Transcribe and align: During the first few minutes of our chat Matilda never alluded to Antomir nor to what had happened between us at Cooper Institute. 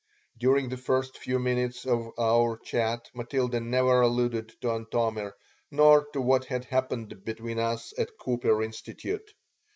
During 0.39 0.69
the 0.69 0.77
first 0.77 1.19
few 1.19 1.37
minutes 1.37 1.85
of 1.85 2.07
our 2.17 2.57
chat 2.57 3.11
Matilda 3.13 3.59
never 3.59 4.01
alluded 4.01 4.49
to 4.61 4.67
Antomir 4.69 5.33
nor 5.69 6.07
to 6.13 6.21
what 6.21 6.45
had 6.45 6.65
happened 6.65 7.23
between 7.23 7.59
us 7.59 7.93
at 7.99 8.17
Cooper 8.19 8.63
Institute. 8.63 9.31